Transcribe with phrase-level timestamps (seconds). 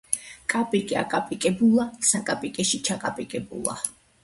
[0.53, 3.81] კაპიკი აკაპიკებულა, საკაპეში ჩაკაპიკებულა